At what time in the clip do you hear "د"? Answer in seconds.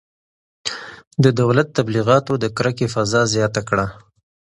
1.23-1.25, 2.43-2.45